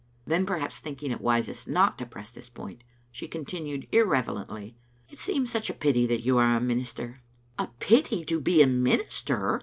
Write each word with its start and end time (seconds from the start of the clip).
Then, 0.25 0.47
perhaps 0.47 0.79
thinking 0.79 1.11
it 1.11 1.21
wisest 1.21 1.67
not 1.67 1.99
to 1.99 2.07
press 2.07 2.31
this 2.31 2.49
point, 2.49 2.83
she 3.11 3.27
continued 3.27 3.87
irrelevantly," 3.91 4.75
It 5.11 5.19
seems 5.19 5.51
such 5.51 5.69
a 5.69 5.75
pity 5.75 6.07
that 6.07 6.25
you 6.25 6.39
are 6.39 6.55
a 6.55 6.59
minister." 6.59 7.21
"A 7.59 7.67
pity 7.77 8.25
to 8.25 8.41
be 8.41 8.63
a 8.63 8.67
minister!" 8.87 9.59